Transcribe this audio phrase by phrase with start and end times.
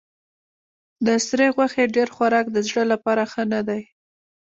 [1.05, 3.81] د سرې غوښې ډېر خوراک د زړه لپاره ښه نه دی.